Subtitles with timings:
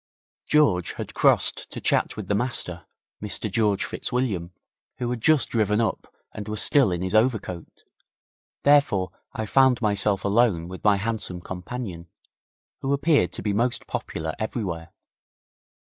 [0.47, 2.87] George had crossed to chat with the Master,
[3.21, 4.51] Mr George Fitzwilliam,
[4.97, 7.83] who had just driven up and was still in his overcoat,
[8.63, 12.07] therefore I found myself alone with my handsome companion,
[12.79, 14.91] who appeared to be most popular everywhere.